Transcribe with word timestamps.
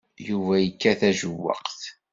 Yuba 0.27 0.53
yekkat 0.59 0.99
tajewwaqt. 0.99 1.81